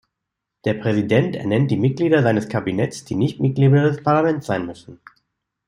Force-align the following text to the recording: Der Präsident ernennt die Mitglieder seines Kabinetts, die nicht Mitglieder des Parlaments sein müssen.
Der 0.65 0.73
Präsident 0.73 1.35
ernennt 1.35 1.69
die 1.69 1.77
Mitglieder 1.77 2.23
seines 2.23 2.49
Kabinetts, 2.49 3.05
die 3.05 3.13
nicht 3.13 3.39
Mitglieder 3.39 3.83
des 3.87 4.01
Parlaments 4.01 4.47
sein 4.47 4.65
müssen. 4.65 4.99